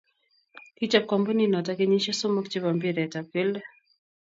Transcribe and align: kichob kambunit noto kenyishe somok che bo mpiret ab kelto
kichob 0.77 1.03
kambunit 1.11 1.49
noto 1.51 1.71
kenyishe 1.79 2.13
somok 2.19 2.45
che 2.51 2.57
bo 2.63 2.69
mpiret 2.77 3.13
ab 3.19 3.27
kelto 3.33 3.61